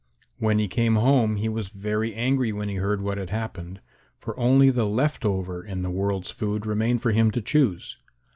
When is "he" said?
0.57-0.67, 1.35-1.47, 2.69-2.77